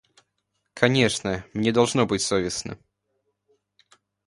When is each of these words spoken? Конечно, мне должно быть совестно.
Конечно, 0.73 1.45
мне 1.53 1.71
должно 1.71 2.07
быть 2.07 2.23
совестно. 2.23 2.79